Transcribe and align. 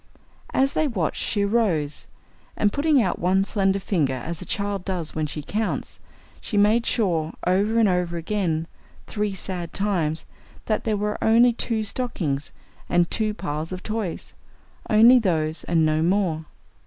As 0.51 0.73
they 0.73 0.87
watched, 0.87 1.21
she 1.21 1.43
arose, 1.45 2.07
and 2.57 2.73
putting 2.73 2.99
out 3.03 3.19
one 3.19 3.45
slender 3.45 3.77
finger 3.77 4.15
as 4.15 4.41
a 4.41 4.45
child 4.47 4.83
does 4.83 5.13
when 5.13 5.27
she 5.27 5.43
counts, 5.43 5.99
she 6.39 6.57
made 6.57 6.87
sure 6.87 7.33
over 7.45 7.77
and 7.77 7.87
over 7.87 8.17
again 8.17 8.65
three 9.05 9.35
sad 9.35 9.73
times 9.73 10.25
that 10.65 10.85
there 10.85 10.97
were 10.97 11.19
only 11.23 11.53
two 11.53 11.83
stockings 11.83 12.51
and 12.89 13.11
two 13.11 13.35
piles 13.35 13.71
of 13.71 13.83
toys! 13.83 14.33
Only 14.89 15.19
those 15.19 15.63
and 15.65 15.85
no 15.85 16.01
more. 16.01 16.45